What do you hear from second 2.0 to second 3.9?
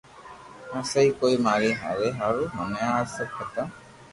ھارو مني اج سب ختم